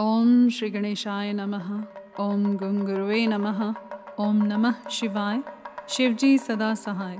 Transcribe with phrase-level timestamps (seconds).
[0.00, 1.84] ओम श्री गणेशाय नमः।
[2.20, 3.74] ओम गुंगुरुवे नमः।
[4.18, 5.42] ओम नमः शिवाय।
[5.88, 7.18] शिवजी सदा सहाय।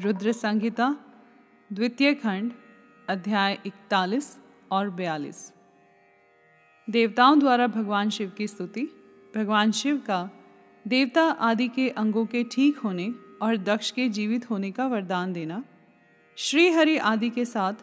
[0.00, 0.96] रुद्र संहिता,
[1.72, 2.52] द्वितीय खंड,
[3.08, 4.38] अध्याय इकतालीस
[4.70, 5.52] और बयालीस।
[6.90, 8.88] देवताओं द्वारा भगवान शिव की स्तुति।
[9.36, 10.30] भगवान शिव का
[10.88, 15.64] देवता आदि के अंगों के ठीक होने और दक्ष के जीवित होने का वरदान देना।
[16.36, 17.74] श्री हरि आदि के साथ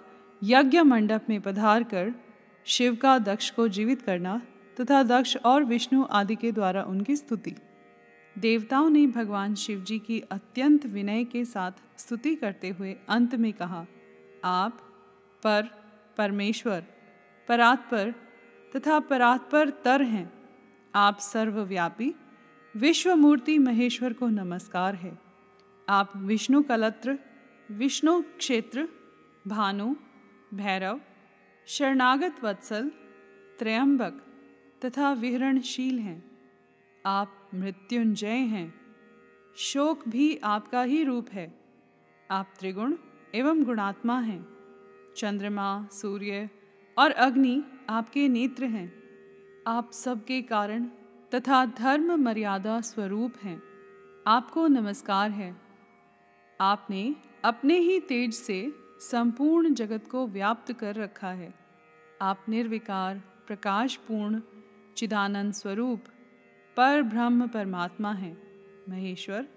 [0.43, 2.22] यज्ञ मंडप में पधार कर
[2.65, 4.41] शिव का दक्ष को जीवित करना
[4.81, 7.55] तथा दक्ष और विष्णु आदि के द्वारा उनकी स्तुति।
[8.37, 13.53] देवताओं ने भगवान शिव जी की अत्यंत विनय के साथ स्तुति करते हुए अंत में
[13.53, 13.85] कहा,
[14.43, 14.77] आप
[15.43, 15.69] पर
[16.17, 16.83] परमेश्वर,
[17.47, 18.13] परात्पर
[18.75, 20.33] तथा परात्पर तर हैं।
[20.95, 22.15] आप सर्वव्यापी,
[22.77, 25.19] विश्वमूर्ति महेश्वर को नमस्कार है।
[25.89, 27.19] आप विष्णु कलत्र,
[27.71, 28.87] विष्णु क्षेत्र,
[29.47, 29.95] भानु,
[30.53, 31.01] भैरव
[31.67, 32.89] शरणागत वत्सल,
[33.59, 34.13] त्रयंबक
[34.85, 36.31] तथा विहरणशील हैं।
[37.05, 38.73] आप मृत्युंजय हैं।
[39.55, 41.59] शोक भी आपका ही रूप है।
[42.31, 42.95] आप त्रिगुण
[43.35, 44.45] एवं गुणात्मा हैं।
[45.17, 46.49] चंद्रमा, सूर्य
[46.97, 49.03] और अग्नि आपके नेत्र हैं।
[49.67, 50.83] आप सबके कारण
[51.33, 53.63] तथा धर्म मर्यादा स्वरूप हैं।
[54.27, 55.61] आपको नमस्कार है।
[56.61, 61.53] आपने अपने ही तेज से संपूर्ण जगत को व्याप्त कर रखा है।
[62.21, 64.41] आप निर्विकार, प्रकाशपूर्ण,
[64.97, 66.03] चिदानंद स्वरूप,
[66.77, 68.43] पर ब्रह्म परमात्मा हैं।
[68.89, 69.47] महेश्वर,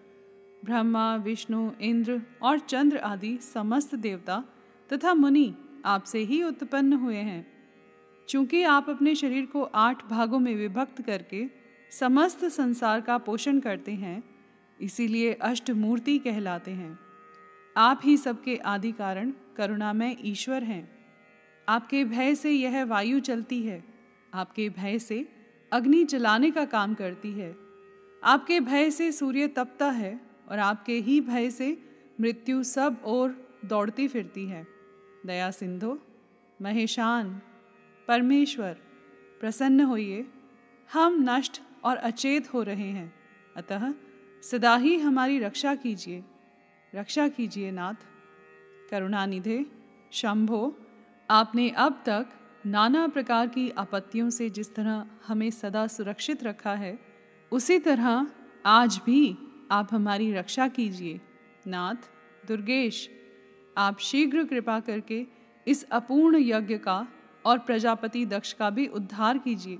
[0.64, 4.44] ब्रह्मा, विष्णु, इंद्र और चंद्र आदि समस्त देवता
[4.92, 7.46] तथा मुनि आपसे ही उत्पन्न हुए हैं।
[8.28, 11.44] चूँकि आप अपने शरीर को आठ भागों में विभक्त करके
[11.90, 14.22] समस्त संसार का पोषण करते हैं,
[14.80, 17.05] इसीलिए अष्टमूर्ति कहलाते हैं।
[17.76, 21.06] आप ही सबके आदि कारण करुणामय ईश्वर हैं।
[21.68, 23.84] आपके भय से यह वायु चलती है।
[24.34, 25.28] आपके भय से
[25.72, 27.56] अग्नि जलाने का काम करती है।
[28.24, 31.78] आपके भय से सूर्य तपता है और आपके ही भय से
[32.20, 34.66] मृत्यु सब और दौड़ती फिरती है।
[35.26, 35.98] दया सिंधु,
[36.62, 37.40] महेशान,
[38.08, 38.76] परमेश्वर,
[39.40, 40.26] प्रसन्न होइए।
[40.92, 43.14] हम नष्ट और अचेत हो रहे हैं।
[43.56, 43.94] अतः
[44.42, 46.24] सदा ही हमारी रक्षा कीजिए।
[46.92, 47.94] रक्षा कीजिए नाथ।
[48.90, 49.64] करुणानिधे
[50.12, 50.60] शंभो
[51.28, 52.26] आपने अब तक
[52.66, 56.98] नाना प्रकार की आपत्तियों से जिस तरह हमें सदा सुरक्षित रखा है
[57.52, 58.26] उसी तरह
[58.66, 59.36] आज भी
[59.70, 61.20] आप हमारी रक्षा कीजिए।
[61.66, 62.08] नाथ
[62.48, 63.08] दुर्गेश
[63.76, 65.24] आप शीघ्र कृपा करके
[65.66, 67.06] इस अपूर्ण यज्ञ का
[67.44, 69.78] और प्रजापति दक्ष का भी उद्धार कीजिए।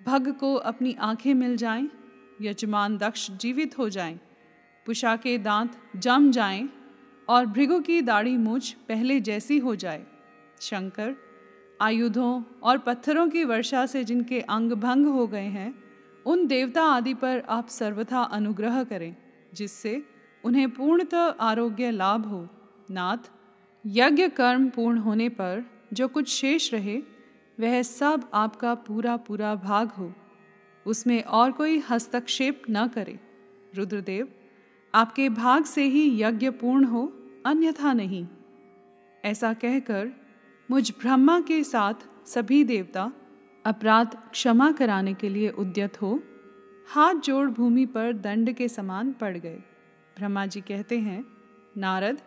[0.00, 1.88] भग को अपनी आँखें मिल जाएँ,
[2.40, 4.18] यजमान दक्ष जीवित हो जाएँ,
[4.86, 6.68] पुषा के दांत जम जाएँ
[7.28, 10.06] और भृगु की दाढ़ी मूछ पहले जैसी हो जाए।
[10.60, 11.14] शंकर,
[11.80, 15.84] आयुधों और पत्थरों की वर्षा से जिनके अंग भंग हो गए हैं,
[16.26, 19.16] उन देवता आदि पर आप सर्वथा अनुग्रह करें,
[19.54, 20.06] जिससे
[20.44, 22.48] उन्हें पूर्णतः आरोग्य लाभ हो।
[22.90, 23.30] नाथ,
[23.86, 27.02] यज्ञ कर्म पूर्ण होने पर जो कुछ शेष रहे,
[27.60, 30.12] वह सब आपका पूरा पूरा भाग हो।
[30.86, 33.20] उसमें और कोई हस्तक्षेप न करे।
[33.74, 34.28] रुद्रदेव
[34.94, 37.12] आपके भाग से ही यज्ञ पूर्ण हो,
[37.46, 38.26] अन्यथा नहीं।
[39.24, 40.10] ऐसा कहकर
[40.70, 41.94] मुझ ब्रह्मा के साथ
[42.26, 43.12] सभी देवता
[43.64, 46.22] अपराध क्षमा कराने के लिए उद्यत हो,
[46.88, 49.62] हाथ जोड़ भूमि पर दंड के समान पड़ गए।
[50.16, 51.24] ब्रह्मा जी कहते हैं,
[51.76, 52.20] नारद,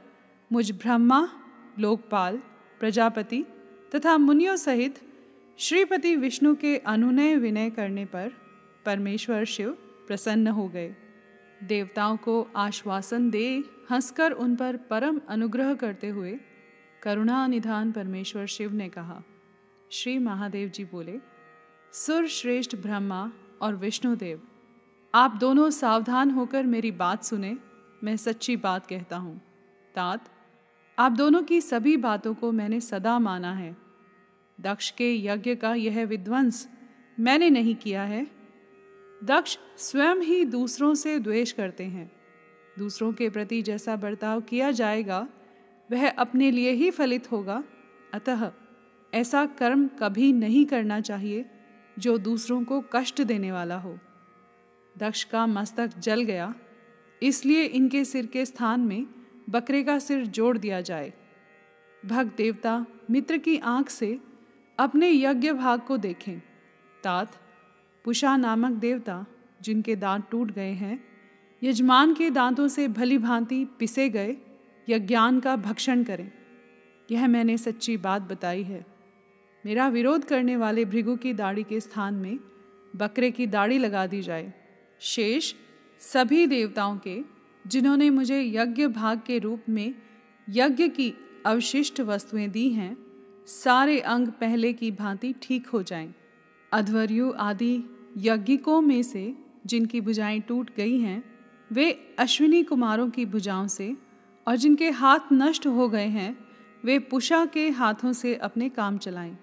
[0.52, 1.30] मुझ ब्रह्मा,
[1.80, 2.38] लोकपाल,
[2.80, 3.46] प्रजापति
[3.96, 5.00] तथा मुनियों सहित
[5.58, 8.32] श्रीपति विष्णु के अनुनय विनय करने पर
[8.86, 9.72] परमेश्वर शिव
[10.08, 10.96] प्रसन्न हो गए।
[11.64, 16.38] देवताओं को आश्वासन दे, हंसकर उन पर परम अनुग्रह करते हुए
[17.02, 19.22] करुणा निधान परमेश्वर शिव ने कहा।
[19.92, 21.20] श्री महादेव जी बोले
[21.94, 23.32] सुर श्रेष्ठ ब्रह्मा
[23.62, 24.42] और विष्णुदेव,
[25.14, 27.56] आप दोनों सावधान होकर मेरी बात सुने,
[28.04, 29.42] मैं सच्ची बात कहता हूँ।
[29.96, 30.30] तात,
[30.98, 33.76] आप दोनों की सभी बातों को मैंने सदा माना है।
[34.62, 36.68] दक्ष के यज्ञ का यह विध्वंस
[37.20, 38.26] मैंने नहीं किया है
[39.24, 42.12] दक्ष स्वयं ही दूसरों से द्वेष करते हैं।
[42.78, 45.28] दूसरों के प्रति जैसा बर्ताव किया जाएगा,
[45.92, 47.64] वह अपने लिए ही फलित होगा।
[48.14, 48.52] अतः
[49.14, 51.46] ऐसा कर्म कभी नहीं करना चाहिए
[52.00, 53.98] जो दूसरों को कष्ट देने वाला हो।
[54.98, 56.54] दक्ष का मस्तक जल गया,
[57.22, 59.06] इसलिए इनके सिर के स्थान में
[59.50, 61.14] बकरे का सिर जोड़ दिया जाए।
[62.06, 64.20] भक्त देवता मित्र की आँख से
[64.80, 66.40] अपने यज्ञ भाग को देखें।
[67.04, 67.36] तात
[68.08, 69.26] पुषा नामक देवता,
[69.62, 71.04] जिनके दांत टूट गए हैं,
[71.64, 74.38] यजमान के दांतों से भली भांति पिसे गए,
[74.90, 76.32] या ज्ञान का भक्षण करें।
[77.12, 78.86] यह मैंने सच्ची बात बताई है।
[79.66, 82.40] मेरा विरोध करने वाले भृगु की दाढ़ी के स्थान में
[82.96, 84.54] बकरे की दाढ़ी लगा दी जाए।
[85.00, 85.54] शेष
[86.00, 87.22] सभी देवताओं के,
[87.68, 89.96] जिन्होंने मुझे यज्ञ भाग के रूप में
[90.50, 91.14] यज्ञ की
[91.46, 92.98] अवशिष्ट वस्तुएँ दी हैं,
[93.48, 96.14] सारे अंग पहले की भांति ठीक हो जाएँ।
[96.72, 97.84] अध्वर्यु आदि
[98.18, 99.36] यज्ञिकों में से
[99.66, 101.24] जिनकी भुजाएँ टूट गई हैं,
[101.72, 103.98] वे अश्विनी कुमारों की भुजाओं से
[104.48, 106.38] और जिनके हाथ नष्ट हो गए हैं,
[106.86, 109.38] वे पुषा के हाथों से अपने काम चलाएँ।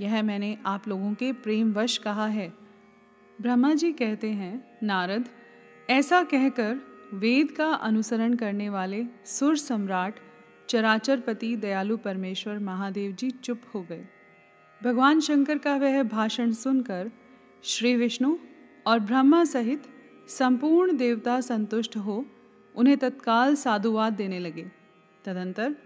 [0.00, 2.54] यह मैंने आप लोगों के प्रेमवश कहा है।
[3.40, 5.28] ब्रह्मा जी कहते हैं, नारद,
[5.90, 6.80] ऐसा कहकर
[7.14, 10.14] वेद का अनुसरण करने वाले सुर सम्राट,
[10.68, 14.04] चराचरपति दयालु परमेश्वर महादेव जी चुप हो गए।
[14.84, 17.10] भगवान शंकर का वह भाषण सुनकर
[17.66, 18.36] श्री विष्णु
[18.86, 19.82] और ब्रह्मा सहित
[20.28, 22.24] संपूर्ण देवता संतुष्ट हो,
[22.74, 24.62] उन्हें तत्काल साधुवाद देने लगे।
[25.24, 25.76] तदंतर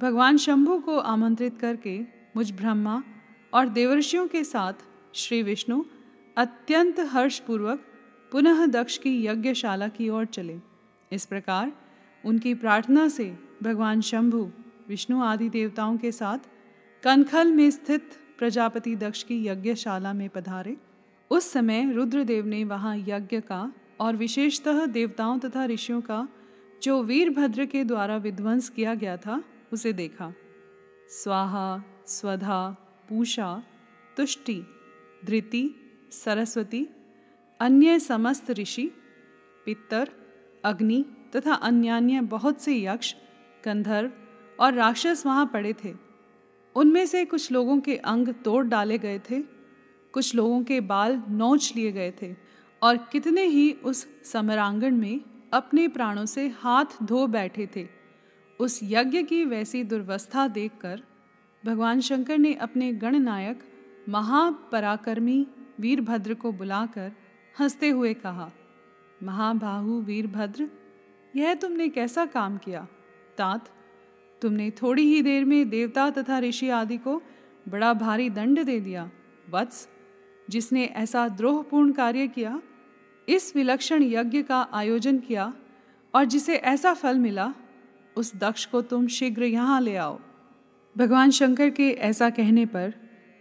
[0.00, 2.00] भगवान शंभु को आमंत्रित करके
[2.36, 3.02] मुझ ब्रह्मा
[3.54, 4.72] और देवर्षियों के साथ
[5.14, 5.84] श्री विष्णु
[6.36, 7.84] अत्यंत हर्षपूर्वक
[8.32, 10.58] पुनः दक्ष की यज्ञशाला की ओर चले।
[11.12, 11.72] इस प्रकार
[12.24, 14.50] उनकी प्रार्थना से भगवान शंभु
[14.88, 16.38] विष्णु आदि देवताओं के साथ
[17.02, 20.76] कनखल में स्थित प्रजापति दक्ष की यज्ञशाला में पधारे।
[21.30, 26.28] उस समय रुद्रदेव ने वहाँ यज्ञ का और विशेषतः देवताओं तथा ऋषियों का
[26.82, 30.32] जो वीरभद्र के द्वारा विध्वंस किया गया था, उसे देखा।
[31.08, 32.76] स्वाहा, स्वधा,
[33.08, 33.62] पूषा,
[34.16, 34.62] तुष्टि,
[35.24, 35.74] धृति,
[36.12, 36.88] सरस्वती,
[37.60, 38.90] अन्य समस्त ऋषि
[39.66, 40.08] पितर
[40.64, 41.04] अग्नि
[41.36, 43.14] तथा अन्यान्य बहुत से यक्ष,
[43.64, 44.10] गंधर्व
[44.60, 45.94] और राक्षस वहाँ पड़े थे।
[46.76, 49.59] उनमें से कुछ लोगों के अंग तोड़ डाले गए थे
[50.12, 52.34] कुछ लोगों के बाल नोच लिए गए थे
[52.82, 55.20] और कितने ही उस समरांगण में
[55.52, 57.88] अपने प्राणों से हाथ धो बैठे थे।
[58.60, 61.02] उस यज्ञ की वैसी दुर्वस्था देखकर
[61.66, 63.62] भगवान शंकर ने अपने गणनायक
[64.08, 65.46] महापराक्रमी
[65.80, 67.12] वीरभद्र को बुलाकर
[67.60, 68.50] हँसते हुए कहा,
[69.22, 70.68] महाबाहु वीरभद्र,
[71.36, 72.86] यह तुमने कैसा काम किया?
[73.38, 73.68] तात,
[74.42, 77.22] तुमने थोड़ी ही देर में देवता तथा ऋषि आदि को
[77.68, 79.10] बड़ा भारी दंड दे दिया।
[79.50, 79.88] वत्स
[80.50, 82.60] जिसने ऐसा द्रोहपूर्ण कार्य किया,
[83.28, 85.52] इस विलक्षण यज्ञ का आयोजन किया
[86.14, 87.52] और जिसे ऐसा फल मिला,
[88.16, 90.18] उस दक्ष को तुम शीघ्र यहाँ ले आओ।
[90.96, 92.94] भगवान शंकर के ऐसा कहने पर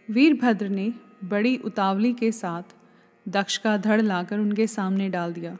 [0.09, 0.91] वीरभद्र ने
[1.23, 2.75] बड़ी उतावली के साथ
[3.25, 5.57] दक्ष का धड़ लाकर उनके सामने डाल दिया।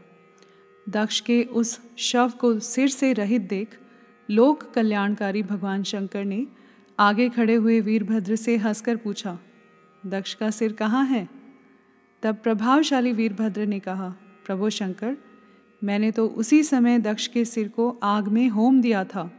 [0.90, 3.78] दक्ष के उस शव को सिर से रहित देख
[4.30, 6.46] लोक कल्याणकारी भगवान शंकर ने
[7.00, 9.38] आगे खड़े हुए वीरभद्र से हंसकर पूछा,
[10.04, 11.28] दक्ष का सिर कहाँ है?
[12.24, 15.18] तब प्रभावशाली वीरभद्र ने कहा, प्रभु शंकर,
[15.84, 19.30] मैंने तो उसी समय दक्ष के सिर को आग में होम दिया था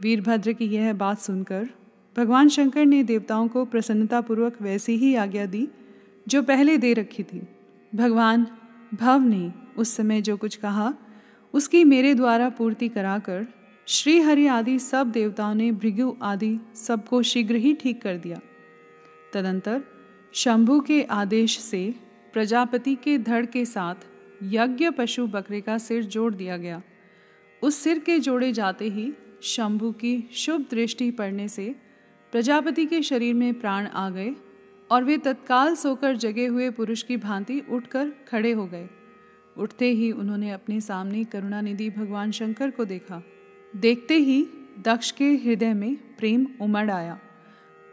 [0.00, 1.68] वीरभद्र की यह बात सुनकर
[2.16, 5.68] भगवान शंकर ने देवताओं को प्रसन्नतापूर्वक वैसी ही आज्ञा दी,
[6.28, 7.42] जो पहले दे रखी थी।
[7.94, 8.46] भगवान,
[8.94, 10.94] भव ने उस समय जो कुछ कहा,
[11.54, 13.46] उसकी मेरे द्वारा पूर्ति कराकर
[13.86, 18.40] श्री हरि आदि सब देवताओं ने भृगु आदि सबको शीघ्र ही ठीक कर दिया।
[19.34, 19.82] तदंतर
[20.34, 21.94] शंभु के आदेश से
[22.32, 23.94] प्रजापति के धड़ के साथ
[24.42, 26.82] यज्ञ पशु बकरे का सिर जोड़ दिया गया।
[27.62, 29.12] उस सिर के जोड़े जाते ही
[29.42, 31.74] शंभु की शुभ दृष्टि पड़ने से
[32.32, 34.34] प्रजापति के शरीर में प्राण आ गए
[34.90, 38.88] और वे तत्काल सोकर जगे हुए पुरुष की भांति उठकर खड़े हो गए।
[39.58, 43.22] उठते ही उन्होंने अपने सामने करुणानिधि भगवान शंकर को देखा।
[43.76, 44.46] देखते ही
[44.78, 47.18] दक्ष के हृदय में प्रेम उमड़ आया।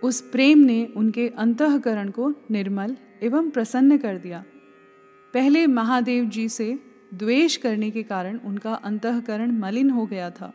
[0.03, 4.43] उस प्रेम ने उनके अंतकरण को निर्मल एवं प्रसन्न कर दिया।
[5.33, 6.77] पहले महादेव जी से
[7.13, 10.53] द्वेष करने के कारण उनका अंतकरण मलिन हो गया था,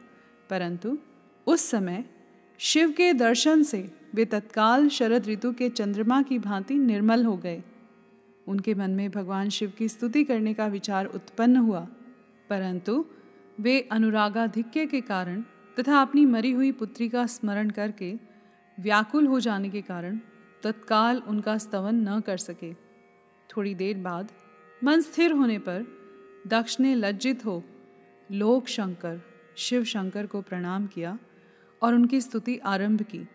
[0.50, 0.96] परंतु
[1.46, 2.04] उस समय
[2.60, 7.62] शिव के दर्शन से वे तत्काल शरद ऋतु के चंद्रमा की भांति निर्मल हो गए।
[8.46, 11.86] उनके मन में भगवान शिव की स्तुति करने का विचार उत्पन्न हुआ,
[12.50, 13.04] परंतु
[13.60, 15.42] वे अनुरागाधिक्य के कारण
[15.76, 18.14] तथा अपनी मरी हुई पुत्री का स्मरण करके
[18.80, 20.18] व्याकुल हो जाने के कारण
[20.62, 22.72] तत्काल उनका स्तवन न कर सके।
[23.50, 24.32] थोड़ी देर बाद
[24.84, 25.84] मन स्थिर होने पर
[26.46, 27.62] दक्ष ने लज्जित हो
[28.32, 29.20] लोक शंकर,
[29.56, 31.18] शिव शंकर को प्रणाम किया
[31.82, 33.26] और उनकी स्तुति आरंभ की।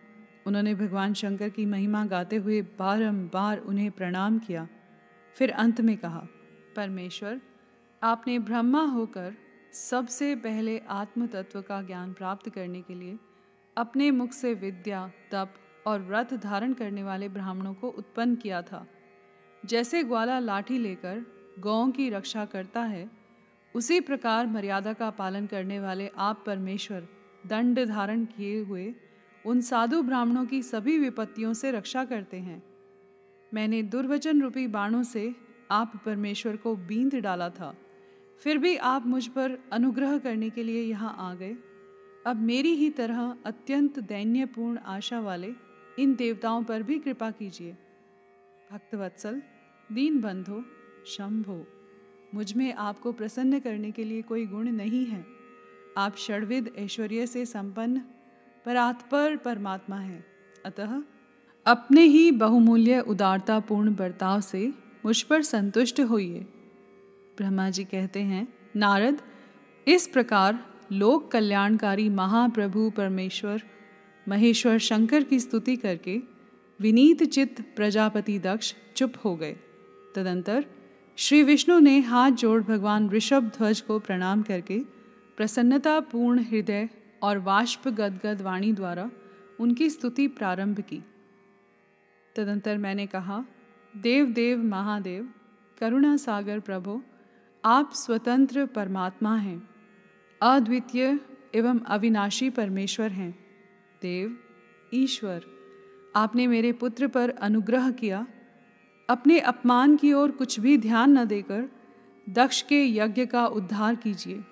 [0.46, 4.68] उन्होंने भगवान शंकर की महिमा गाते हुए बारंबार उन्हें प्रणाम किया।
[5.34, 6.26] फिर अंत में कहा,
[6.76, 7.40] परमेश्वर,
[8.02, 9.34] आपने ब्रह्मा होकर
[9.72, 13.18] सबसे पहले आत्म तत्व का ज्ञान प्राप्त करने के लिए
[13.80, 15.54] अपने मुख से विद्या, तप
[15.86, 18.86] और व्रत धारण करने वाले ब्राह्मणों को उत्पन्न किया था।
[19.66, 21.24] जैसे ग्वाला लाठी लेकर
[21.58, 23.10] गौं की रक्षा करता है,
[23.74, 27.08] उसी प्रकार मर्यादा का पालन करने वाले आप परमेश्वर
[27.46, 28.94] दंड धारण किए हुए
[29.46, 32.62] उन साधु ब्राह्मणों की सभी विपत्तियों से रक्षा करते हैं।
[33.54, 35.34] मैंने दुर्वचन रूपी बाणों से
[35.70, 37.74] आप परमेश्वर को बींद डाला था।
[38.40, 41.56] फिर भी आप मुझ पर अनुग्रह करने के लिए यहाँ आ गए।
[42.26, 45.52] अब मेरी ही तरह अत्यंत दैन्यपूर्ण आशा वाले
[45.98, 47.72] इन देवताओं पर भी कृपा कीजिए।
[48.72, 49.42] भक्तवत्सल
[49.92, 50.62] दीन बंधो
[51.06, 51.66] शंभो,
[52.34, 55.24] मुझमें आपको प्रसन्न करने के लिए कोई गुण नहीं है।
[55.98, 58.02] आप षडविद ऐश्वर्य से संपन्न,
[58.66, 60.24] परात्पर परमात्मा हैं।
[60.64, 61.02] अतः
[61.66, 64.72] अपने ही बहुमूल्य उदारतापूर्ण बर्ताव से
[65.04, 66.40] मुझ पर संतुष्ट होइए।
[67.36, 68.46] ब्रह्मा जी कहते हैं,
[68.76, 69.20] नारद,
[69.88, 73.62] इस प्रकार लोक कल्याणकारी महाप्रभु परमेश्वर,
[74.28, 76.22] महेश्वर शंकर की स्तुति करके
[76.80, 79.56] विनीत चित्त प्रजापति दक्ष चुप हो गए।
[80.14, 80.64] तदंतर
[81.16, 84.80] श्री विष्णु ने हाथ जोड़ भगवान ऋषभ ध्वज को प्रणाम करके
[85.36, 86.88] प्रसन्नतापूर्ण हृदय
[87.22, 89.10] और वाष्प गदगद वाणी द्वारा
[89.60, 91.04] उनकी स्तुति प्रारंभ की।
[92.36, 93.44] तदंतर मैंने कहा,
[93.96, 95.28] देव देव, महादेव,
[95.78, 97.02] करुणा सागर प्रभु,
[97.64, 99.69] आप स्वतंत्र परमात्मा हैं।
[100.42, 101.20] अद्वितीय
[101.54, 103.38] एवं अविनाशी परमेश्वर हैं।
[104.02, 104.38] देव,
[104.94, 105.44] ईश्वर,
[106.16, 108.26] आपने मेरे पुत्र पर अनुग्रह किया।
[109.10, 111.68] अपने अपमान की ओर कुछ भी ध्यान न देकर
[112.28, 114.44] दक्ष के यज्ञ का उद्धार कीजिए।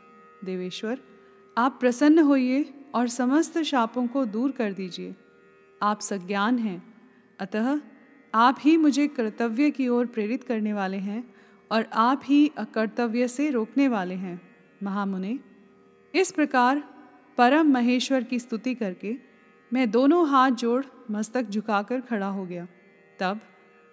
[0.45, 1.01] देवेश्वर,
[1.59, 5.15] आप प्रसन्न होइए और समस्त शापों को दूर कर दीजिए।
[5.83, 6.95] आप सज्ञान हैं,
[7.39, 7.81] अतः
[8.35, 11.35] आप ही मुझे कर्तव्य की ओर प्रेरित करने वाले हैं
[11.73, 14.41] और आप ही अकर्तव्य से रोकने वाले हैं।
[14.83, 15.39] महामुने
[16.19, 16.83] इस प्रकार
[17.39, 19.17] परम महेश्वर की स्तुति करके
[19.73, 22.67] मैं दोनों हाथ जोड़ मस्तक झुकाकर खड़ा हो गया।
[23.19, 23.41] तब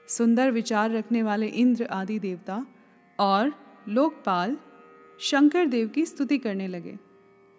[0.08, 2.66] सुंदर विचार रखने वाले इंद्र आदि देवता
[3.20, 3.54] और
[3.90, 4.58] लोकपाल
[5.20, 6.98] शंकर देव की स्तुति करने लगे।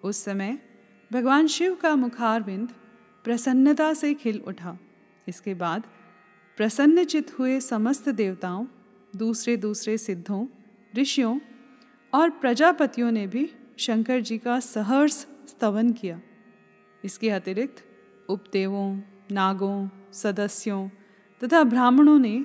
[0.05, 0.59] उस समय
[1.13, 2.73] भगवान शिव का मुखारविंद
[3.25, 4.79] प्रसन्नता से खिल उठा।
[5.29, 5.87] इसके बाद
[6.57, 8.67] प्रसन्नचित हुए समस्त देवताओं
[9.17, 10.47] दूसरे दूसरे सिद्धों,
[10.97, 11.39] ऋषियों
[12.15, 15.13] और प्रजापतियों ने भी शंकर जी का सहर्ष
[15.49, 16.21] स्तवन किया।
[17.05, 17.85] इसके अतिरिक्त
[18.29, 19.01] उपदेवों,
[19.33, 20.89] नागों, सदस्यों
[21.45, 22.45] तथा ब्राह्मणों ने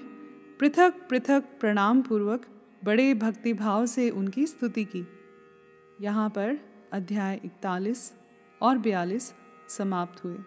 [0.59, 2.45] पृथक पृथक प्रणाम पूर्वक
[2.83, 5.07] बड़े भक्तिभाव से उनकी स्तुति की।
[6.01, 6.57] यहाँ पर
[6.93, 8.13] अध्याय इकतालीस
[8.61, 9.33] और बयालीस
[9.69, 10.37] समाप्त हुए।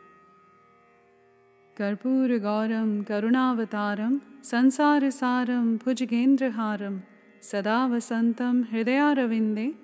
[1.77, 7.01] कर्पूर गौरम, करुणावतारम, संसार सारम, भुजगेंद्रहारम,
[7.43, 9.84] सदा वसन्तं हृदयारविन्दे